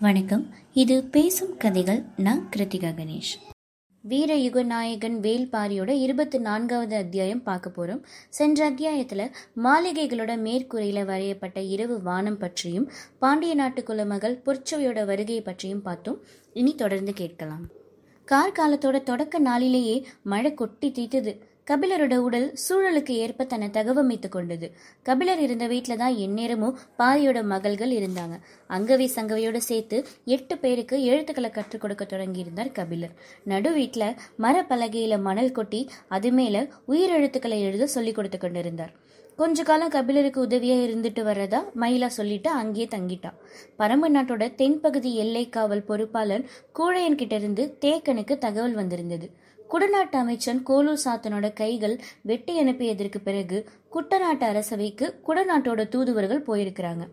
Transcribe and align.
வணக்கம். 0.00 0.54
இது 0.72 1.04
பேசும் 1.04 1.56
கதைகள். 1.56 2.02
நான் 2.16 2.48
கிருத்திகா 2.56 2.94
கணேஷ். 2.94 3.54
வீர 4.00 4.36
யுகநாயகன் 4.36 5.20
வேல்பாரியோட 5.20 5.88
இருபத்தி 5.88 6.38
நான்காவது 6.38 6.96
அத்தியாயம் 6.96 7.42
பார்க்க 7.42 7.70
போகிறோம் 7.70 8.06
சென்ற 8.28 8.66
அத்தியாயத்தில் 8.66 9.30
மாளிகைகளோட 9.64 10.36
மேற்கூரையில் 10.36 11.04
வரையப்பட்ட 11.04 11.60
இரவு 11.60 12.02
வானம் 12.02 12.38
பற்றியும் 12.38 12.90
பாண்டிய 13.18 13.54
நாட்டு 13.54 13.82
குலமகள் 13.82 14.40
பொற்சவையோட 14.46 15.06
வருகையை 15.06 15.42
பற்றியும் 15.42 15.82
பார்த்தோம். 15.82 16.20
இனி 16.52 16.74
தொடர்ந்து 16.74 17.12
கேட்கலாம். 17.12 17.66
கார்காலத்தோட 18.26 19.02
தொடக்க 19.02 19.38
நாளிலேயே 19.38 20.06
மழை 20.22 20.54
கொட்டி 20.54 20.90
தீத்துது. 20.90 21.40
கபிலரோட 21.66 22.16
உடல் 22.16 22.54
சூழலுக்கு 22.68 23.10
ஏற்ப 23.10 23.44
தன்னை 23.44 23.68
தகவமைத்து 23.68 24.28
கொண்டது. 24.28 24.72
கபிலர் 25.02 25.40
இருந்த 25.40 25.66
வீட்டில் 25.66 25.96
தான் 25.96 26.14
எந்நேரமும் 26.14 26.78
பாரியோட 26.98 27.44
மகள்கள் 27.44 27.90
இருந்தாங்க. 27.90 28.36
அங்கவை 28.68 29.08
சங்கவையோட 29.16 29.56
சேர்த்து 29.56 30.06
எட்டு 30.24 30.58
பேருக்கு 30.58 31.02
எழுத்துக்களை 31.02 31.50
கற்றுக் 31.50 31.80
கொடுக்க 31.80 32.04
தொடங்கியிருந்தார் 32.04 32.72
கபிலர். 32.72 33.10
நடு 33.44 33.72
வீட்டில் 33.72 34.16
மரப்பலகையில 34.38 35.20
மணல் 35.20 35.52
கொட்டி 35.52 35.88
அது 36.08 36.32
மேல 36.32 36.66
உயிரெழுத்துக்களை 36.88 37.60
எழுத 37.60 37.86
சொல்லிக் 37.86 38.14
கொடுத்து 38.14 38.38
கொண்டிருந்தார். 38.38 38.92
கொஞ்ச 39.36 39.62
காலம் 39.62 39.88
கபிலருக்கு 39.88 40.46
உதவியா 40.46 40.74
இருந்துட்டு 40.86 41.22
வர்றதா 41.24 41.60
மயிலா 41.80 42.06
சொல்லிட்டு 42.06 42.50
அங்கேயே 42.50 42.88
தங்கிட்டான் 42.90 43.38
பரம்பு 43.78 44.08
நாட்டோட 44.16 44.46
தென்பகுதி 44.54 45.12
எல்லை 45.14 45.48
காவல் 45.48 45.82
பொறுப்பாளர் 45.82 46.44
கூழையன் 46.78 47.14
கிட்ட 47.14 47.34
இருந்து 47.34 47.76
தேக்கனுக்கு 47.80 48.38
தகவல் 48.38 48.74
வந்திருந்தது. 48.74 49.28
குடநாட்டு 49.70 50.16
அமைச்சன் 50.16 50.62
கோலூர் 50.66 51.02
சாத்தனோட 51.04 51.52
கைகள் 51.52 52.00
வெட்டி 52.22 52.60
அனுப்பியதற்கு 52.60 53.18
பிறகு 53.24 53.68
குட்டநாட்டு 53.92 54.44
அரசவைக்கு 54.44 55.20
குடநாட்டோட 55.26 55.88
தூதுவர்கள் 55.88 56.42
போயிருக்கிறாங்க. 56.42 57.04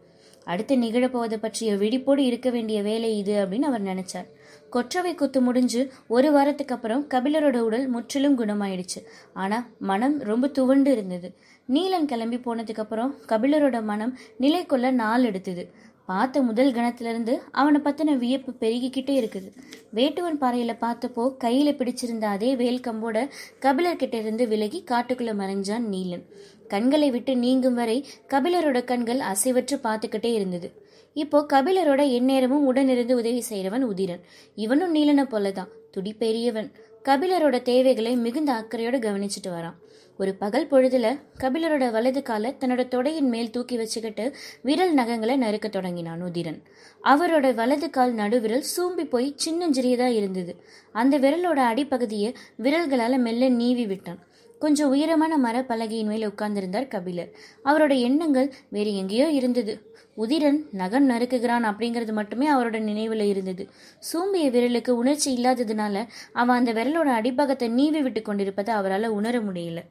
அடுத்து 0.45 0.75
நிகழப்போவதை 0.75 1.37
பற்றிய 1.37 1.75
விழிப்போடு 1.75 2.17
இருக்க 2.17 2.49
வேண்டிய 2.49 2.81
வேலை 2.81 3.17
இது 3.17 3.45
அப்படின்னு 3.45 3.61
அவர் 3.61 3.83
நினைச்சார். 3.83 4.25
கொற்றவை 4.69 5.15
குத்து 5.15 5.41
முடிஞ்சு 5.41 5.91
ஒரு 6.07 6.31
வாரத்துக்கு 6.31 6.75
அப்புறம் 6.75 7.07
கபிலரோட 7.09 7.57
உடல் 7.57 7.87
முற்றிலும் 7.87 8.37
குணமாயிடுச்சு. 8.37 9.01
ஆனா 9.33 9.67
மனம் 9.79 10.19
ரொம்ப 10.19 10.47
துவண்டு 10.47 10.91
இருந்தது. 10.91 11.35
நீலன் 11.73 12.05
கிளம்பி 12.05 12.37
போனதுக்கு 12.37 12.79
அப்புறம் 12.79 13.15
கபிலரோட 13.27 13.83
மனம் 13.83 14.17
நிலை 14.37 14.65
கொள்ள 14.65 14.91
நாள் 14.91 15.23
எடுத்தது. 15.23 15.71
பார்த்த 16.09 16.41
முதல் 16.41 16.71
கணத்திலிருந்து 16.71 17.33
அவனை 17.51 17.79
பத்தின 17.81 18.15
வியப்பு 18.17 18.51
பெருகிக்கிட்டே 18.59 19.13
இருக்குது. 19.21 19.49
வேட்டுவன் 19.95 20.39
பாறையில 20.41 20.73
பார்த்தப்போ 20.83 21.23
கையில 21.43 21.69
பிடிச்சிருந்த 21.79 22.25
அதே 22.35 22.51
வேல் 22.55 22.85
கம்போட 22.87 23.17
கபிலர்கிட்ட 23.61 24.13
இருந்து 24.13 24.47
விலகி 24.47 24.79
காட்டுக்குள்ள 24.91 25.33
மறைஞ்சான் 25.41 25.85
நீலன். 25.93 26.23
கண்களை 26.67 27.09
விட்டு 27.11 27.35
நீங்கும் 27.37 27.73
வரை 27.73 27.97
கபிலரோட 28.29 28.79
கண்கள் 28.83 29.21
அசைவற்று 29.31 29.77
பார்த்துக்கிட்டே 29.83 30.31
இருந்தது. 30.33 30.69
இப்போ 31.13 31.45
கபிலரோட 31.53 32.01
எந்நேரமும் 32.17 32.65
உடனிருந்து 32.71 33.13
உதவி 33.13 33.43
செய்யறவன் 33.49 33.85
உதிரன். 33.91 34.23
இவனும் 34.55 34.95
நீலனை 34.95 35.25
போலதான். 35.33 35.71
துடிப்பெரியவன் 35.95 36.69
கபிலரோட 37.07 37.61
தேவைகளை 37.61 38.15
மிகுந்த 38.15 38.53
அக்கறையோட 38.53 38.97
கவனிச்சுட்டு 38.99 39.49
வரான். 39.49 39.75
ஒரு 40.17 40.35
பகல் 40.35 40.67
பொழுதுல 40.67 41.19
கபிலரோட 41.39 41.91
வலது 41.91 42.21
காலை 42.21 42.55
தன்னோட 42.59 42.87
தொடையின் 42.87 43.29
மேல் 43.29 43.49
தூக்கி 43.49 43.77
வச்சுக்கிட்டு 43.77 44.35
விரல் 44.61 44.95
நகங்களை 44.95 45.37
நறுக்க 45.37 45.67
தொடங்கினான் 45.67 46.23
உதிரன். 46.23 46.63
அவரோட 47.03 47.53
வலது 47.53 47.89
கால் 47.89 48.13
நடுவிரல் 48.13 48.63
சூம்பி 48.77 49.09
போய் 49.09 49.35
சின்னஞ்சிறியதா 49.45 50.05
இருந்தது. 50.05 50.63
அந்த 50.91 51.19
விரலோட 51.19 51.59
அடிப்பகுதியை 51.71 52.35
விரல்களால 52.63 53.17
மெல்ல 53.17 53.49
நீவி 53.49 53.85
விட்டான். 53.85 54.26
கொஞ்சம் 54.59 54.89
உயரமான 54.89 55.37
மரப்பலகையின் 55.37 56.05
மேல் 56.05 56.29
உட்கார்ந்திருந்தார் 56.29 56.87
கபிலர். 56.87 57.31
அவரோட 57.65 57.99
எண்ணங்கள் 57.99 58.53
வேறு 58.69 58.95
எங்கேயோ 58.95 59.29
இருந்தது. 59.29 59.95
உதிரன் 60.17 60.59
நகம் 60.71 61.09
நறுக்குகிறான் 61.09 61.65
அப்படிங்கிறது 61.71 62.11
மட்டுமே 62.11 62.47
அவரோட 62.49 62.79
நினைவில் 62.79 63.19
இருந்தது. 63.19 63.69
சூம்பிய 63.99 64.49
விரலுக்கு 64.49 64.89
உணர்ச்சி 64.89 65.29
இல்லாததுனால 65.37 66.05
அவன் 66.33 66.57
அந்த 66.57 66.73
விரலோட 66.73 67.09
அடிப்பாகத்தை 67.19 67.69
நீவி 67.69 68.01
விட்டு 68.01 68.21
கொண்டிருப்பதை 68.21 68.73
அவரால் 68.75 69.07
உணர 69.07 69.39
முடியல. 69.39 69.81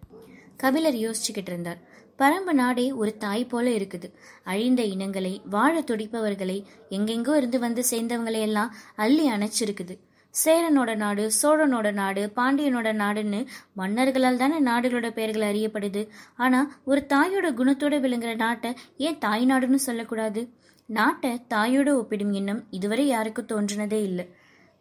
கபிலர் 0.56 0.94
யோசிச்சுக்கிட்டு 0.94 1.52
இருந்தார். 1.52 1.94
பரம்பு 2.18 2.52
நாடே 2.52 2.92
ஒரு 2.92 3.16
தாய் 3.16 3.44
போல 3.44 3.70
இருக்குது. 3.70 4.08
அழிந்த 4.44 4.82
இனங்களை 4.82 5.40
வாழ 5.50 5.80
துடிப்பவர்களை 5.80 6.64
எங்கெங்கோ 6.90 7.36
இருந்து 7.36 7.58
வந்து 7.58 7.84
சேர்ந்தவங்களை 7.90 8.40
எல்லாம் 8.40 8.74
அள்ளி 8.96 9.30
அணைச்சிருக்குது. 9.30 9.96
சேரனோட 10.44 10.96
நாடு 10.96 11.30
சோழனோட 11.42 11.92
நாடு 11.92 12.32
பாண்டியனோட 12.36 12.88
நாடுன்னு 13.02 13.40
மன்னர்களால் 13.76 14.36
தானே 14.36 14.58
நாடுகளோட 14.60 15.10
பெயர்கள் 15.10 15.48
அறியப்படுது. 15.50 16.08
ஆனால் 16.36 16.72
ஒரு 16.84 17.06
தாயோட 17.08 17.48
குணத்தோட 17.60 17.94
விளங்குற 18.00 18.36
நாட்டை 18.36 18.74
ஏன் 18.96 19.18
தாய் 19.18 19.46
நாடுன்னு 19.46 19.74
சொல்லக்கூடாது? 19.74 20.42
நாட்டை 20.86 21.32
தாயோட 21.54 21.88
ஒப்பிடும் 22.00 22.32
எண்ணம் 22.32 22.64
இதுவரை 22.70 23.06
யாருக்கும் 23.06 23.46
தோன்றினதே 23.46 24.02
இல்லை. 24.02 24.26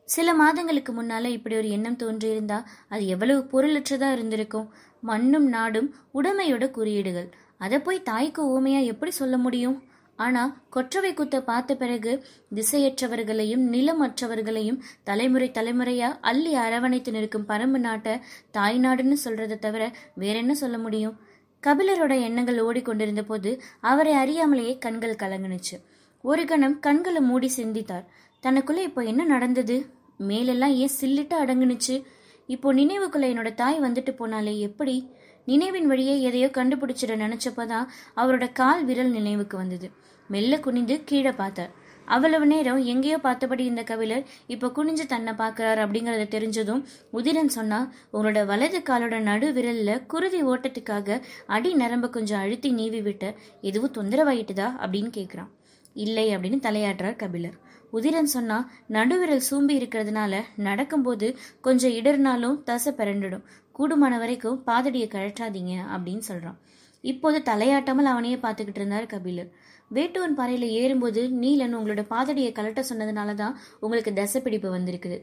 சில 0.09 0.33
மாதங்களுக்கு 0.33 0.91
முன்னால 0.93 1.25
இப்படி 1.25 1.55
ஒரு 1.55 1.69
எண்ணம் 1.69 1.97
தோன்றியிருந்தா 1.97 2.63
அது 2.87 3.07
எவ்வளவு 3.07 3.41
பொருளற்றதா 3.53 4.11
இருந்திருக்கும். 4.11 4.67
மண்ணும் 5.01 5.47
நாடும் 5.47 5.95
உடைமையோட 6.13 6.71
குறியீடுகள். 6.71 7.29
அதை 7.57 7.79
போய் 7.79 8.03
தாய்க்கு 8.03 8.41
ஊமையா 8.55 8.83
எப்படி 8.85 9.11
சொல்ல 9.11 9.37
முடியும்? 9.37 9.77
ஆனா 10.15 10.61
கொற்றவை 10.69 11.13
குத்த 11.13 11.43
பார்த்த 11.43 11.75
பிறகு 11.75 12.25
திசையற்றவர்களையும் 12.55 13.63
நிலமற்றவர்களையும் 13.73 14.79
தலைமுறை 15.03 15.51
தலைமுறையா 15.53 16.17
அள்ளி 16.21 16.55
அரவணைத்து 16.55 17.11
நிற்கும் 17.11 17.47
பரம்பு 17.47 17.77
நாட்டை 17.79 18.19
தாய் 18.51 18.79
நாடுன்னு 18.79 19.15
சொல்றதை 19.25 19.59
தவிர 19.59 19.91
வேற 20.15 20.37
என்ன 20.37 20.53
சொல்ல 20.53 20.77
முடியும்? 20.77 21.19
கபிலரோட 21.67 22.21
எண்ணங்கள் 22.21 22.61
ஓடிக்கொண்டிருந்த 22.61 23.23
போது 23.23 23.61
அவரை 23.81 24.13
அறியாமலேயே 24.15 24.77
கண்கள் 24.77 25.15
கலங்குனுச்சு. 25.15 25.77
ஒரு 26.21 26.45
கணம் 26.45 26.79
கண்களை 26.79 27.21
மூடி 27.21 27.47
சிந்தித்தார். 27.47 28.05
தனக்குள்ள 28.43 28.77
இப்போ 28.77 29.01
என்ன 29.01 29.23
நடந்தது? 29.23 29.85
மேலெல்லாம் 30.17 30.73
ஏன் 30.73 30.95
சில்லிட்டு 31.01 31.33
அடங்குனுச்சு? 31.43 32.03
இப்போ 32.47 32.73
நினைவுக்குள்ள 32.73 33.25
என்னோட 33.33 33.53
தாய் 33.53 33.79
வந்துட்டு 33.79 34.11
போனாலே 34.19 34.59
எப்படி? 34.59 35.14
நினைவின் 35.45 35.87
வழியே 35.87 36.21
எதையோ 36.21 36.49
கண்டுபிடிச்சிட 36.53 37.15
நினைச்சப்பதான் 37.25 37.85
அவரோட 38.15 38.51
கால் 38.51 38.85
விரல் 38.85 39.09
நினைவுக்கு 39.09 39.57
வந்தது. 39.57 39.91
மெல்ல 40.27 40.59
குனிந்து 40.59 41.03
கீழே 41.03 41.31
பார்த்தார். 41.31 41.83
அவ்வளவு 42.05 42.45
நேரம் 42.45 42.83
எங்கேயோ 42.83 43.17
பார்த்தபடி 43.17 43.65
இந்த 43.65 43.83
கவிழர் 43.83 44.23
இப்ப 44.47 44.67
குனிஞ்சு 44.67 45.05
தன்னை 45.05 45.33
பார்க்கறார் 45.33 45.81
அப்படிங்கறத 45.83 46.25
தெரிஞ்சதும் 46.27 46.83
உதிரன் 47.13 47.45
சொன்னா 47.45 47.93
உங்களோட 48.13 48.45
வலது 48.45 48.79
காலோட 48.79 49.19
நடு 49.19 49.53
விரல்ல 49.53 50.05
குருதி 50.05 50.43
ஓட்டத்துக்காக 50.43 51.21
அடி 51.47 51.73
நரம்ப 51.73 52.09
கொஞ்சம் 52.09 52.39
அழுத்தி 52.39 52.71
நீவி 52.71 53.01
விட்ட 53.01 53.35
எதுவும் 53.61 53.93
தொந்தரவாயிட்டுதா? 53.93 54.67
அப்படின்னு 54.81 55.11
கேக்குறான். 55.17 55.51
இல்லை 55.93 56.35
அப்படின்னு 56.35 56.59
தலையாட்டுறார் 56.59 57.15
கபிலர். 57.15 57.63
உதிரன் 57.97 58.33
சொன்னா 58.35 58.57
நடுவிரல் 58.95 59.45
சூம்பி 59.49 59.73
இருக்கிறதுனால 59.79 60.41
நடக்கும்போது 60.67 61.27
கொஞ்சம் 61.67 61.95
இடர்னாலும் 61.99 62.57
தசை 62.63 62.93
பிறண்டுடும் 62.99 63.45
கூடுமான 63.77 64.17
வரைக்கும் 64.23 64.59
பாதடியை 64.67 65.07
கழற்றாதீங்க 65.11 65.73
அப்படின்னு 65.95 66.25
சொல்றான். 66.31 66.57
இப்போது 67.03 67.37
தலையாட்டாமல் 67.49 68.11
அவனையே 68.11 68.37
பார்த்துக்கிட்டு 68.43 68.81
இருந்தார் 68.81 69.11
கபிலர் 69.13 69.51
வேட்டுவன் 69.91 70.37
பாறையில 70.37 70.67
ஏறும்போது 70.81 71.21
நீலன் 71.41 71.77
உங்களோட 71.79 72.03
பாதடியை 72.13 72.51
கலட்ட 72.53 72.83
சொன்னதுனால 72.89 73.33
தான் 73.41 73.57
உங்களுக்கு 73.79 74.13
தசை 74.13 74.39
பிடிப்பு 74.41 74.69
வந்திருக்குது. 74.75 75.17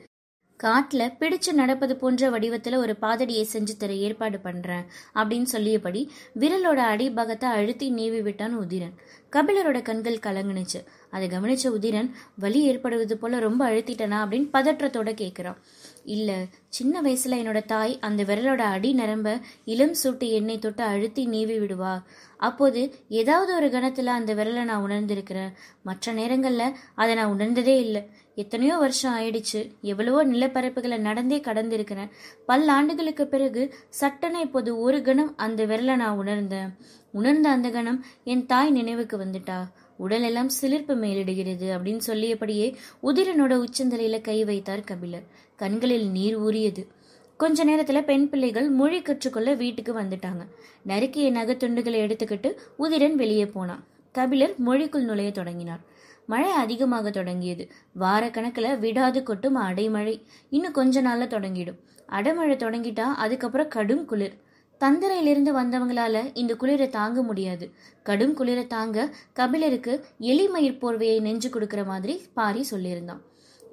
காட்டில் 0.60 1.14
பிடிச்சு 1.20 1.50
நடப்பது 1.60 1.94
போன்ற 1.96 2.28
வடிவத்தில் 2.30 2.76
ஒரு 2.82 2.94
பாதடியை 3.04 3.44
செஞ்சு 3.52 3.74
தர 3.76 3.92
ஏற்பாடு 4.06 4.38
பண்றேன் 4.40 4.84
அப்படின்னு 5.18 5.48
சொல்லியபடி 5.54 6.02
விரலோட 6.42 6.80
அடிபாகத்தை 6.92 7.48
அழுத்தி 7.56 7.86
நீவி 7.98 8.20
விட்டான் 8.20 8.54
உதிரன். 8.60 8.94
கபிலரோட 9.32 9.78
கண்கள் 9.88 10.24
கலங்குனுச்சு. 10.26 10.80
அதை 11.12 11.28
கவனிச்ச 11.28 11.64
உதிரன் 11.80 12.10
வலி 12.38 12.60
ஏற்படுவது 12.62 13.14
போல 13.18 13.38
ரொம்ப 13.38 13.62
அழுத்திட்டனா? 13.70 14.18
அப்படின்னு 14.24 14.48
பதற்றத்தோட 14.52 15.10
கேட்குறான் 15.12 15.60
இல்ல 16.04 16.30
சின்ன 16.68 17.02
வயசுல 17.02 17.34
என்னோட 17.34 17.60
தாய் 17.64 17.98
அந்த 18.00 18.22
விரலோட 18.22 18.62
அடி 18.74 18.92
நரம்ப 18.92 19.40
இளம் 19.64 19.94
சூட்டு 20.02 20.26
எண்ணெய் 20.28 20.58
தொட்டு 20.58 20.82
அழுத்தி 20.82 21.24
நீவி 21.26 21.58
விடுவா. 21.58 21.94
அப்போது 22.38 22.80
ஏதாவது 23.08 23.50
ஒரு 23.54 23.68
கணத்துல 23.68 24.10
அந்த 24.18 24.34
விரலை 24.34 24.64
நான் 24.64 24.84
உணர்ந்திருக்கிறேன். 24.90 25.52
மற்ற 25.82 26.12
நேரங்கள்ல 26.12 26.72
அதை 26.94 27.14
நான் 27.14 27.32
உணர்ந்ததே 27.32 27.76
இல்லை. 27.80 28.02
எத்தனையோ 28.34 28.76
வருஷம் 28.76 29.16
ஆயிடுச்சு. 29.18 29.60
எவ்வளவோ 29.82 30.24
நிலப்பரப்புகளை 30.26 30.98
நடந்தே 30.98 31.38
கடந்திருக்கிறேன். 31.38 32.10
பல 32.46 32.72
ஆண்டுகளுக்கு 32.72 33.26
பிறகு 33.26 33.74
சட்டன 34.00 34.40
இப்போது 34.40 34.80
ஒரு 34.80 35.02
கணம் 35.02 35.36
அந்த 35.36 35.66
விரலை 35.66 35.96
நான் 35.96 36.16
உணர்ந்தேன். 36.16 36.72
உணர்ந்த 37.12 37.48
அந்த 37.48 37.70
கணம் 37.70 38.04
என் 38.24 38.46
தாய் 38.46 38.70
நினைவுக்கு 38.70 39.16
வந்துட்டா. 39.18 39.58
உடல் 39.96 40.22
எல்லாம் 40.22 40.48
சிலிர்ப்பு 40.48 40.94
மேலிடுகிறது 40.96 41.70
அப்படின்னு 41.70 42.00
சொல்லியபடியே 42.06 42.74
உதிரனோட 43.02 43.64
உச்சந்தலையில 43.64 44.20
கை 44.20 44.44
வைத்தார் 44.44 44.80
கபிலர். 44.80 45.22
கண்களில் 45.56 46.10
நீர் 46.10 46.36
ஊறியது. 46.36 46.86
கொஞ்ச 47.36 47.64
நேரத்துல 47.64 48.02
பெண் 48.02 48.28
பிள்ளைகள் 48.28 48.70
மொழி 48.70 49.02
கற்றுக்கொள்ள 49.02 49.54
வீட்டுக்கு 49.54 50.00
வந்துட்டாங்க. 50.00 50.46
நறுக்கிய 50.86 51.30
நகத்துண்டுகளை 51.30 52.00
எடுத்துக்கிட்டு 52.00 52.54
உதிரன் 52.78 53.14
வெளியே 53.14 53.46
போனான். 53.46 53.84
கபிலர் 54.12 54.54
மொழிக்குள் 54.58 55.04
நுழைய 55.04 55.30
தொடங்கினார். 55.30 55.80
மழை 56.26 56.50
அதிகமாக 56.50 57.10
தொடங்கியது. 57.10 57.70
வார 57.92 58.28
கணக்குல 58.28 58.78
விடாது 58.78 59.22
கொட்டும் 59.22 59.56
அடைமழை. 59.56 60.22
இன்னும் 60.50 60.72
கொஞ்ச 60.72 61.02
நாள்ல 61.02 61.28
தொடங்கிடும். 61.28 61.78
அடைமழை 62.08 62.56
தொடங்கிட்டா 62.56 63.00
அதுக்கப்புறம் 63.00 63.68
கடும் 63.68 64.04
குளிர். 64.04 64.38
தந்தரையிலிருந்து 64.80 65.52
வந்தவங்களால 65.52 66.30
இந்த 66.34 66.54
குளிரை 66.54 66.88
தாங்க 66.88 67.22
முடியாது. 67.22 67.70
கடும் 68.02 68.36
குளிரை 68.36 68.66
தாங்க 68.66 69.14
கபிலருக்கு 69.32 70.04
எலிமயிர் 70.20 70.80
போர்வையை 70.82 71.20
நெஞ்சு 71.20 71.48
கொடுக்கற 71.48 71.86
மாதிரி 71.86 72.22
பாரி 72.34 72.66
சொல்லியிருந்தான். 72.70 73.22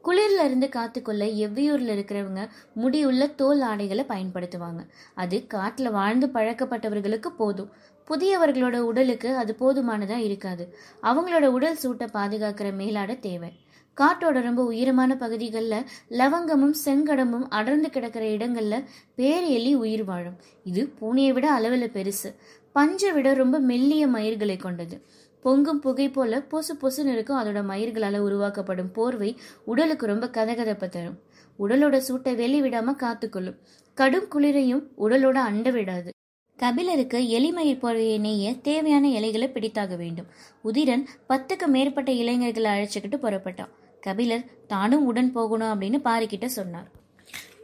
குளிர்ல 0.03 0.43
இருந்து 0.45 0.69
காத்துக்கொள்ள 0.69 1.25
எவ்வியூர்ல 1.25 1.93
இருக்கிறவங்க 1.95 2.49
முடியுள்ள 2.73 3.27
தோல் 3.27 3.61
ஆடைகளை 3.61 4.05
பயன்படுத்துவாங்க. 4.07 4.81
அது 5.15 5.45
காட்டுல 5.53 5.91
வாழ்ந்து 5.91 6.27
பழக்கப்பட்டவர்களுக்கு 6.27 7.27
போதும். 7.27 7.71
புதியவர்களோட 8.07 8.77
உடலுக்கு 8.77 9.35
அது 9.35 9.55
போதுமானதா 9.59 10.17
இருக்காது. 10.17 10.75
அவங்களோட 11.03 11.45
உடல் 11.45 11.75
சூட்டை 11.75 12.07
பாதுகாக்கிற 12.13 12.69
மேலாட 12.81 13.19
தேவை. 13.19 13.51
காட்டோட 13.99 14.41
ரொம்ப 14.41 14.63
உயரமான 14.65 15.17
பகுதிகளில் 15.17 15.87
லவங்கமும் 16.09 16.75
செங்கடமும் 16.85 17.45
அடர்ந்து 17.49 17.89
கிடக்கிற 17.89 18.25
இடங்களில் 18.29 18.85
பேரெலி 19.17 19.73
உயிர் 19.75 20.03
வாழும். 20.03 20.37
இது 20.63 20.93
பூனையை 20.99 21.33
விட 21.33 21.51
அளவில் 21.51 21.91
பெருசு. 21.93 22.29
பஞ்சை 22.71 23.11
விட 23.11 23.33
ரொம்ப 23.33 23.59
மெல்லிய 23.59 24.07
மயிர்களை 24.07 24.57
கொண்டது. 24.57 25.05
பொங்கும் 25.41 25.79
புகை 25.79 26.09
போல 26.09 26.41
பொசு 26.41 26.73
பொசுன்னு 26.81 27.11
இருக்கும். 27.11 27.39
அதோட 27.41 27.61
மயிர்களால் 27.71 28.17
உருவாக்கப்படும் 28.17 28.91
போர்வை 28.91 29.39
உடலுக்கு 29.65 30.05
ரொம்ப 30.05 30.25
கதகதப்பை 30.27 30.87
தரும். 30.89 31.19
உடலோட 31.59 31.97
சூட்டை 31.97 32.35
வெளி 32.35 32.61
காத்துக்கொள்ளும் 32.61 33.57
கடும் 33.93 34.27
குளிரையும் 34.27 34.83
உடலோட 34.97 35.37
அண்ட 35.49 35.69
விடாது. 35.69 36.09
கபிலருக்கு 36.57 37.17
எலிமயிர் 37.17 37.81
போர்வையை 37.81 38.19
நெய்ய 38.19 38.61
தேவையான 38.61 39.09
இலைகளை 39.09 39.47
பிடித்தாக 39.53 39.97
வேண்டும். 39.97 40.25
உதிரன் 40.63 41.05
பத்துக்கு 41.29 41.67
மேற்பட்ட 41.67 42.11
இளைஞர்களை 42.11 42.71
அழைச்சிக்கிட்டு 42.71 43.17
புறப்பட்டான். 43.17 43.69
கபிலர் 44.01 44.45
தானும் 44.67 45.05
உடன் 45.05 45.31
போகணும் 45.31 45.71
அப்படின்னு 45.75 45.99
பாரிக்கிட்ட 46.05 46.45
சொன்னார். 46.45 46.87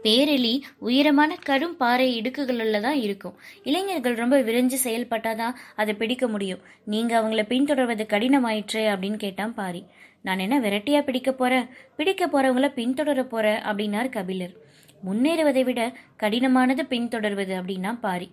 பேரெலி 0.04 0.62
உயரமான 0.78 1.38
கரும் 1.46 1.78
பாறை 1.82 2.22
இடுக்குகளில் 2.22 2.82
தான் 2.82 2.96
இருக்கும். 2.96 3.36
இளைஞர்கள் 3.64 4.16
ரொம்ப 4.16 4.42
விரைஞ்சு 4.42 4.78
செயல்பட்டாதான் 4.84 5.56
அதை 5.76 5.94
பிடிக்க 5.94 6.28
முடியும். 6.28 6.60
நீங்க 6.86 7.22
அவங்கள 7.22 7.42
பின்தொடர்வது 7.52 8.06
கடினமாயிற்று 8.14 8.84
அப்படின்னு 8.94 9.16
கேட்டான் 9.16 9.54
பாரி. 9.54 9.86
நான் 10.22 10.40
என்ன 10.40 10.60
விரட்டியா 10.60 11.02
பிடிக்க 11.02 11.32
போறேன் 11.32 11.66
பிடிக்க 11.96 12.28
போறவங்கள 12.28 12.70
பின்தொடர 12.76 13.24
போறேன் 13.24 13.62
அப்படின்னார் 13.62 14.10
கபிலர். 14.10 14.54
முன்னேறுவதை 15.06 15.64
விட 15.64 15.82
கடினமானது 16.24 16.84
பின்தொடர்வது 16.90 17.56
அப்படின்னா 17.62 17.98
பாரி. 18.00 18.32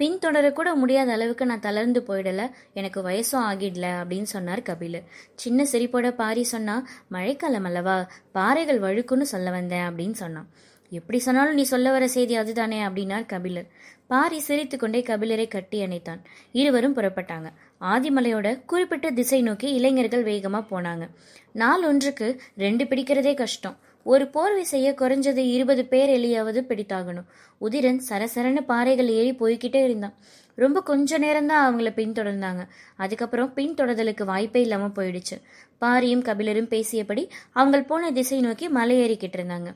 பின்தொடரக்கூட 0.00 0.68
முடியாத 0.74 1.12
அளவுக்கு 1.12 1.46
நான் 1.46 1.66
தளர்ந்து 1.66 2.00
போயிடல. 2.08 2.42
எனக்கு 2.74 3.00
வயசும் 3.02 3.44
ஆகிடல 3.50 3.86
அப்படின்னு 4.00 4.28
சொன்னார் 4.34 4.62
கபிலர் 4.62 5.06
சின்ன 5.34 5.66
சிரிப்போட 5.72 6.10
பாரி 6.10 6.42
சொன்னா 6.42 6.76
மழைக்காலம் 7.08 7.64
அல்லவா? 7.64 7.96
பாறைகள் 8.32 8.80
வழுக்குன்னு 8.80 9.30
சொல்ல 9.34 9.50
வந்தேன் 9.50 9.86
அப்படின்னு 9.88 10.18
சொன்னான். 10.22 10.48
எப்படி 10.90 11.18
சொன்னாலும் 11.18 11.54
நீ 11.54 11.62
சொல்ல 11.62 11.90
வர 11.90 12.08
செய்தி 12.08 12.34
அதுதானே 12.34 12.78
அப்படின்னார் 12.86 13.26
கபிலர் 13.26 13.68
பாரி 14.06 14.38
சிரித்து 14.38 14.76
கொண்டே 14.78 15.00
கபிலரை 15.00 15.48
கட்டி 15.48 15.78
அணைத்தான். 15.84 16.22
இருவரும் 16.52 16.96
புறப்பட்டாங்க. 16.96 17.48
ஆதிமலையோட 17.80 18.64
குறிப்பிட்ட 18.66 19.10
திசை 19.10 19.42
நோக்கி 19.42 19.68
இளைஞர்கள் 19.74 20.22
வேகமாக 20.22 20.64
போனாங்க. 20.70 21.04
நாள் 21.52 21.84
ஒன்றுக்கு 21.84 22.40
ரெண்டு 22.56 22.84
பிடிக்கிறதே 22.84 23.34
கஷ்டம். 23.34 23.76
ஒரு 24.02 24.28
போர்வை 24.28 24.64
செய்ய 24.64 24.94
குறைஞ்சது 24.98 25.36
இருபது 25.36 25.84
பேர் 25.84 26.20
எலியாவது 26.20 26.60
பிடித்தாகணும். 26.60 27.24
உதிரன் 27.60 28.00
சரசரன்னு 28.08 28.60
பாறைகள் 28.60 29.08
ஏறி 29.08 29.32
போய்கிட்டே 29.32 29.84
இருந்தான். 29.84 30.14
ரொம்ப 30.54 30.82
கொஞ்ச 30.82 31.18
நேரம்தான் 31.18 31.68
அவங்கள 31.68 31.90
பின்தொடர்ந்தாங்க. 31.90 32.66
அதுக்கப்புறம் 32.96 33.52
பின்தொடர்தலுக்கு 33.56 34.24
வாய்ப்பே 34.24 34.60
இல்லாம 34.60 34.86
போயிடுச்சு. 34.86 35.42
பாரியும் 35.80 36.24
கபிலரும் 36.24 36.68
பேசியபடி 36.68 37.28
அவங்க 37.50 37.82
போன 37.82 38.12
திசை 38.12 38.40
நோக்கி 38.40 38.68
மலை 38.68 38.96
ஏறிக்கிட்டு 38.96 39.36
இருந்தாங்க. 39.36 39.74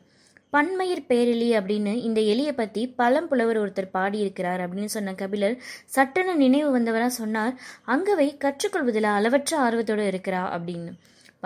பன்மயிர் 0.50 1.04
பேரெலி 1.08 1.48
அப்படின்னு 1.48 1.94
இந்த 1.94 2.20
எலியை 2.20 2.52
பத்தி 2.52 2.86
பழம் 2.88 3.28
புலவர் 3.28 3.60
ஒருத்தர் 3.60 3.88
பாடியிருக்கிறார் 3.92 4.60
அப்படின்னு 4.60 4.84
சொன்ன 4.84 5.14
கபிலர் 5.14 5.56
சட்டென 5.84 6.34
நினைவு 6.34 6.78
வந்தவரா 6.78 7.06
சொன்னார் 7.06 7.54
அங்கவை 7.86 8.36
கற்றுக்கொள்வதில் 8.36 9.02
அளவற்ற 9.02 9.58
ஆர்வத்தோடு 9.58 10.10
இருக்கிறா 10.10 10.60
அப்படின்னு. 10.60 10.92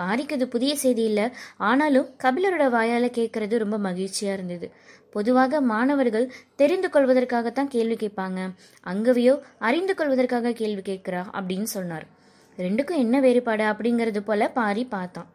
பாரிக்கு 0.01 0.37
இது 0.37 0.47
புதிய 0.47 0.71
செய்தி 0.75 1.03
இல்லை. 1.03 1.25
ஆனாலும் 1.57 2.07
கபிலரோட 2.23 2.65
வாயால் 2.69 3.15
கேட்கறது 3.19 3.57
ரொம்ப 3.57 3.77
மகிழ்ச்சியாக 3.77 4.37
இருந்தது. 4.37 4.69
பொதுவாக 5.15 5.61
மாணவர்கள் 5.71 6.27
தெரிந்து 6.55 6.89
கொள்வதற்காகத்தான் 6.89 7.73
கேள்வி 7.75 7.95
கேட்பாங்க. 7.95 8.39
அங்கவையோ 8.85 9.35
அறிந்து 9.59 9.93
கொள்வதற்காக 9.95 10.51
கேள்வி 10.51 10.83
கேட்குறா 10.89 11.21
அப்படின்னு 11.39 11.69
சொன்னார். 11.75 12.07
ரெண்டுக்கும் 12.57 13.03
என்ன 13.05 13.19
வேறுபாடு 13.19 13.63
அப்படிங்கிறது 13.63 14.19
போல 14.19 14.49
பாரி 14.59 14.83
பார்த்தான். 14.95 15.29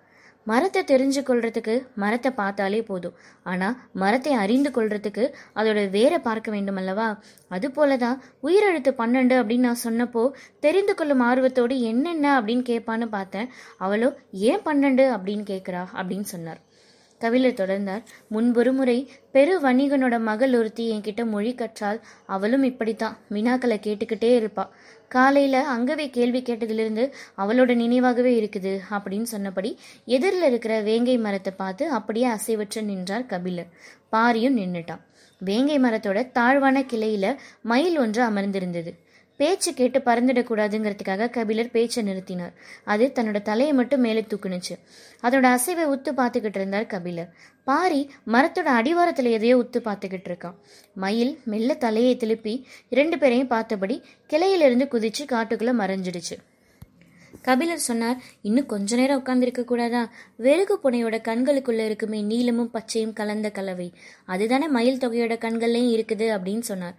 மரத்தை 0.46 0.82
தெரிஞ்சு 0.82 1.20
கொள்றதுக்கு 1.28 1.74
மரத்தை 1.94 2.30
பார்த்தாலே 2.30 2.82
போதும். 2.82 3.14
ஆனால் 3.42 3.76
மரத்தை 3.92 4.32
அறிந்து 4.32 4.70
கொள்றதுக்கு 4.70 5.24
அதோட 5.54 5.90
வேரை 5.90 6.18
பார்க்க 6.18 6.50
வேண்டும் 6.50 6.76
அல்லவா? 6.76 7.08
அது 7.48 7.68
போலதான் 7.68 8.18
உயிரெழுத்து 8.42 8.92
பன்னெண்டு 9.00 9.36
அப்படின்னு 9.40 9.68
நான் 9.68 9.84
சொன்னப்போ 9.84 10.24
தெரிந்து 10.60 10.94
கொள்ளும் 10.94 11.20
ஆர்வத்தோடு 11.20 11.80
என்னென்ன 11.80 12.40
அப்படின்னு 12.40 12.64
கேட்பான்னு 12.70 13.08
பார்த்தேன். 13.08 13.50
அவளோ 13.78 14.10
ஏன் 14.30 14.64
பன்னெண்டு? 14.64 15.06
அப்படின்னு 15.16 15.46
கேட்குறா 15.52 15.84
அப்படின்னு 16.00 16.28
சொன்னார். 16.34 16.60
கபிலர் 17.18 17.60
தொடர்ந்தார். 17.60 18.02
முன்பொரு 18.28 18.72
முறை 18.72 19.10
பெரு 19.32 19.60
வணிகனோட 19.60 20.20
மகள் 20.20 20.54
ஒருத்தி 20.56 20.92
என்கிட்ட 20.92 21.24
மொழி 21.24 21.54
கற்றால் 21.54 22.00
அவளும் 22.26 22.62
இப்படித்தான். 22.62 23.16
வினாக்களை 23.30 23.78
கேட்டுக்கிட்டே 23.78 24.32
இருப்பா. 24.40 24.68
காலையில 25.08 25.68
அங்கவே 25.68 26.10
கேள்வி 26.10 26.42
கேட்டதிலிருந்து 26.42 27.12
அவளோட 27.38 27.74
நினைவாகவே 27.74 28.32
இருக்குது 28.42 28.78
அப்படின்னு 28.90 29.22
சொன்னபடி 29.22 29.78
எதிரில் 30.04 30.42
இருக்கிற 30.42 30.80
வேங்கை 30.80 31.18
மரத்தை 31.18 31.52
பார்த்து 31.56 31.90
அப்படியே 31.90 32.26
அசைவற்று 32.26 32.82
நின்றார் 32.82 33.26
கபிலர். 33.26 33.70
பாரியும் 34.12 34.56
நின்னுட்டான். 34.56 35.00
வேங்கை 35.38 35.78
மரத்தோட 35.78 36.32
தாழ்வான 36.32 36.80
கிளையில 36.80 37.36
மயில் 37.62 37.96
ஒன்று 37.96 38.22
அமர்ந்திருந்தது. 38.22 38.92
பேச்சு 39.36 39.74
கேட்டு 39.74 39.98
பறந்துடக்கூடாதுங்கிறதுக்காக 39.98 41.30
கபிலர் 41.30 41.70
பேச்சை 41.70 42.02
நிறுத்தினார். 42.04 42.54
அது 42.84 43.12
தன்னோட 43.14 43.42
தலையை 43.42 43.72
மட்டும் 43.72 44.00
மேலே 44.00 44.24
தூக்குனுச்சு. 44.28 44.74
அதோட 45.22 45.46
அசைவை 45.56 45.84
உத்து 45.94 46.10
பார்த்துக்கிட்டு 46.16 46.60
இருந்தார் 46.60 46.86
கபிலர். 46.86 47.30
பாரி 47.64 48.00
மரத்தோட 48.26 48.68
அடிவாரத்துல 48.78 49.30
எதையோ 49.30 49.56
உத்து 49.56 49.80
பார்த்துக்கிட்டு 49.84 50.30
இருக்கான். 50.30 50.56
மயில் 50.94 51.38
மெல்ல 51.44 51.74
தலையை 51.74 52.16
திருப்பி 52.16 52.54
இரண்டு 52.88 53.18
பேரையும் 53.18 53.52
பார்த்தபடி 53.54 54.02
கிளையிலிருந்து 54.32 54.86
குதிச்சு 54.94 55.24
காட்டுக்குள்ள 55.26 55.72
மறைஞ்சிடுச்சு. 55.82 56.36
கபிலர் 57.42 57.86
சொன்னார் 57.88 58.20
இன்னும் 58.42 58.66
கொஞ்ச 58.66 58.96
நேரம் 58.96 59.22
உட்கார்ந்துருக்க 59.22 59.64
கூடாதா? 59.64 60.02
வெறுகு 60.36 60.78
புனையோட 60.84 61.16
கண்களுக்குள்ள 61.28 61.84
இருக்குமே 61.84 62.22
நீலமும் 62.22 62.70
பச்சையும் 62.74 63.12
கலந்த 63.12 63.50
கலவை. 63.50 63.88
அதுதானே 64.26 64.68
மயில் 64.68 65.02
தொகையோட 65.06 65.36
கண்கள்லையும் 65.46 65.92
இருக்குது 65.96 66.28
அப்படின்னு 66.36 66.66
சொன்னார். 66.70 66.96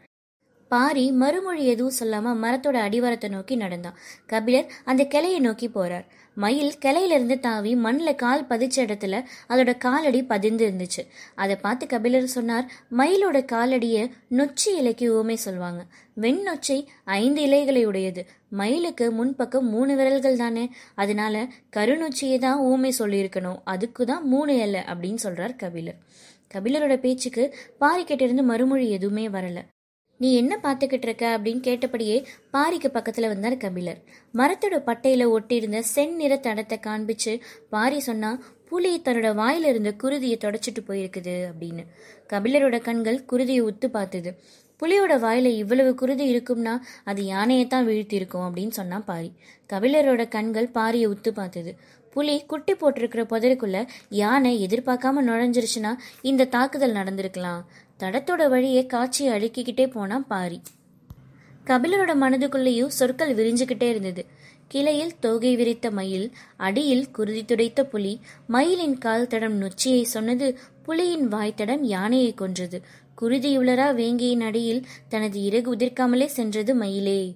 பாரி 0.68 1.12
மறுமொழி 1.12 1.66
எதுவும் 1.66 1.98
சொல்லாம 2.00 2.32
மரத்தோட 2.44 2.78
அடிவாரத்தை 2.88 3.30
நோக்கி 3.30 3.56
நடந்தான். 3.56 3.98
கபிலர் 4.28 4.72
அந்த 4.84 5.04
கிளையை 5.06 5.40
நோக்கி 5.40 5.68
போறார். 5.68 6.06
மயில் 6.36 6.74
கிளையிலிருந்து 6.86 7.40
தாவி 7.40 7.76
மண்ணில் 7.76 8.16
கால் 8.16 8.48
பதிச்ச 8.50 8.78
இடத்துல 8.78 9.24
அதோட 9.50 9.78
காலடி 9.78 10.24
பதிந்து 10.24 10.70
இருந்துச்சு. 10.70 11.08
அதை 11.36 11.56
பார்த்து 11.56 11.88
கபிலர் 11.88 12.26
சொன்னார் 12.26 12.72
மயிலோட 12.92 13.38
காலடியை 13.54 14.12
நொச்சி 14.32 14.70
இலைக்கு 14.78 15.18
ஊமை 15.18 15.36
சொல்லுவாங்க 15.36 15.86
வெண்ணொச்சை 16.22 16.86
ஐந்து 17.04 17.42
இலைகளை 17.42 17.86
உடையது. 17.86 18.26
மயிலுக்கு 18.50 19.12
முன்பக்கம் 19.12 19.70
மூணு 19.76 19.96
விரல்கள் 19.96 20.38
தானே. 20.38 20.70
அதனால 20.96 21.46
கருநொச்சியை 21.76 22.40
தான் 22.40 22.60
ஊமை 22.60 22.94
சொல்லியிருக்கணும். 23.00 23.62
அதுக்கு 23.64 24.06
தான் 24.06 24.28
மூணு 24.28 24.58
இலை 24.58 24.82
அப்படின்னு 24.82 25.18
சொல்றார் 25.24 25.56
கபிலர். 25.56 25.96
கபிலரோட 26.54 26.98
பேச்சுக்கு 26.98 27.56
பாரிக்கிட்ட 27.82 28.44
மறுமொழி 28.44 28.90
எதுவுமே 28.90 29.28
வரல. 29.28 29.58
நீ 30.18 30.36
என்ன 30.36 30.60
பார்த்துக்கிட்டு 30.64 31.04
இருக்க 31.04 31.38
அப்படின்னு 31.38 31.60
கேட்டபடியே 31.60 32.28
பாரிக்கு 32.54 32.90
பக்கத்துல 32.94 33.28
வந்தார் 33.28 33.58
கபிலர். 33.58 34.00
மரத்தோட 34.34 34.76
பட்டையில 34.86 35.24
ஒட்டியிருந்த 35.36 35.80
செந்நிற 35.80 36.36
தடத்தை 36.36 36.78
காண்பிச்சு 36.80 37.40
பாரி 37.70 38.00
சொன்னா 38.00 38.40
புலி 38.70 39.02
தன்னோட 39.06 39.30
வாயில 39.42 39.66
இருந்த 39.66 39.94
குருதியை 40.04 40.38
தொடச்சிட்டு 40.38 40.84
போயிருக்குது 40.88 41.34
அப்படின்னு. 41.52 41.84
கபிலரோட 42.30 42.82
கண்கள் 42.82 43.26
குருதியை 43.32 43.62
உத்து 43.62 43.88
பார்த்தது. 43.88 44.40
புலியோட 44.80 45.14
வாயில 45.26 45.46
இவ்வளவு 45.46 45.96
குருதி 45.96 46.26
இருக்கும்னா 46.38 46.80
அது 47.04 47.24
யானையை 47.24 47.68
தான் 47.68 47.88
வீழ்த்தி 47.88 48.14
இருக்கும் 48.14 48.48
அப்படின்னு 48.48 48.70
சொன்னா 48.70 49.00
பாரி. 49.00 49.32
கபிலரோட 49.70 50.28
கண்கள் 50.28 50.68
பாரியை 50.68 51.08
உத்து 51.08 51.30
பார்த்தது. 51.30 51.78
புலி 52.14 52.44
குட்டி 52.46 52.74
போட்டிருக்கிற 52.74 53.24
புதருக்குள்ள 53.24 53.88
யானை 54.10 54.68
எதிர்பார்க்காம 54.68 55.22
நுழைஞ்சிருச்சுன்னா 55.22 55.92
இந்த 56.22 56.46
தாக்குதல் 56.46 56.94
நடந்திருக்கலாம் 56.94 57.62
தடத்தோட 58.00 58.50
வழியை 58.50 58.86
காட்சியை 58.86 59.32
அழுக்கிக்கிட்டே 59.34 59.92
போனான் 59.92 60.28
பாரி. 60.28 60.62
கபிலரோட 61.66 62.14
மனதுக்குள்ளேயும் 62.16 62.88
சொற்கள் 62.88 63.36
விரிஞ்சுக்கிட்டே 63.36 63.90
இருந்தது. 63.90 64.26
கிளையில் 64.68 65.20
தோகை 65.20 65.56
விரித்த 65.56 65.92
மயில் 65.92 66.32
அடியில் 66.58 67.12
குருதி 67.12 67.44
துடைத்த 67.44 67.84
புலி 67.84 68.20
மயிலின் 68.48 68.98
கால் 68.98 69.28
தடம் 69.28 69.58
நொச்சியை 69.62 70.04
சொன்னது 70.04 70.58
புலியின் 70.88 71.28
வாய்த்தடம் 71.30 71.82
யானையை 71.82 72.34
கொன்றது. 72.34 72.82
குருதியுளரா 73.22 73.88
வேங்கியின் 73.94 74.44
அடியில் 74.44 74.86
தனது 75.08 75.44
இறகு 75.44 75.76
உதிர்க்காமலே 75.76 76.26
சென்றது 76.26 76.76
மயிலே. 76.76 77.36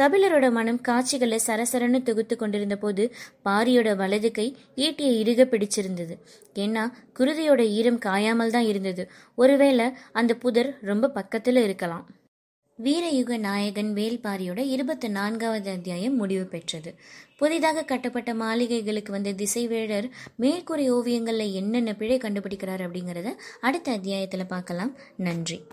கபிலரோட 0.00 0.50
மனம் 0.50 0.80
காட்சிகளை 0.80 1.38
சரசரன்னு 1.46 2.02
தொகுத்து 2.02 2.36
கொண்டிருந்த 2.36 2.76
போது 2.76 3.14
பாரியோட 3.44 3.96
வலது 3.96 4.30
கை 4.30 4.56
ஈட்டியை 4.76 5.14
இறுக 5.20 5.44
பிடிச்சிருந்தது. 5.44 6.14
ஏன்னா 6.54 6.92
குருதியோட 7.18 7.60
ஈரம் 7.68 7.98
காயாமல் 7.98 8.50
தான் 8.50 8.64
இருந்தது. 8.64 9.10
ஒருவேளை 9.34 9.86
அந்த 10.12 10.34
புதர் 10.34 10.78
ரொம்ப 10.82 11.10
பக்கத்துல 11.14 11.62
இருக்கலாம். 11.62 12.06
வீரயுக 12.78 13.38
நாயகன் 13.38 13.94
வேல்பாரியோட 13.94 14.58
இருபத்தி 14.58 15.08
நான்காவது 15.08 15.70
அத்தியாயம் 15.70 16.16
முடிவு 16.16 16.44
பெற்றது. 16.44 16.94
புதிதாக 17.36 17.82
கட்டப்பட்ட 17.82 18.34
மாளிகைகளுக்கு 18.34 19.10
வந்த 19.10 19.32
திசைவேழர் 19.32 20.10
மேற்கூறிய 20.36 20.94
ஓவியங்களில் 20.94 21.52
என்னென்ன 21.52 21.94
பிழை 21.94 22.18
கண்டுபிடிக்கிறார் 22.18 22.84
அப்படிங்கிறத 22.88 23.32
அடுத்த 23.60 23.92
அத்தியாயத்தில் 23.92 24.46
பார்க்கலாம். 24.46 24.96
நன்றி. 25.16 25.60